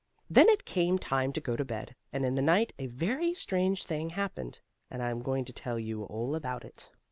Then 0.31 0.49
it 0.49 0.65
came 0.65 0.97
time 0.97 1.31
to 1.33 1.39
go 1.39 1.55
to 1.55 1.63
bed, 1.63 1.95
and 2.11 2.25
in 2.25 2.33
the 2.33 2.41
night 2.41 2.73
a 2.79 2.87
very 2.87 3.35
strange 3.35 3.83
thing 3.83 4.09
happened, 4.09 4.59
and 4.89 5.03
I'm 5.03 5.21
going 5.21 5.45
to 5.45 5.53
tell 5.53 5.77
you 5.77 6.05
all 6.05 6.33
about 6.33 6.65
it. 6.65 6.89